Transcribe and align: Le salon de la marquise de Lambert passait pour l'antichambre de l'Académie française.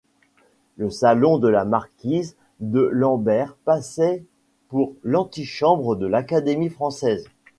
Le 0.77 0.89
salon 0.89 1.37
de 1.37 1.47
la 1.47 1.63
marquise 1.63 2.35
de 2.59 2.79
Lambert 2.79 3.55
passait 3.65 4.23
pour 4.67 4.95
l'antichambre 5.03 5.95
de 5.95 6.07
l'Académie 6.07 6.69
française. 6.69 7.27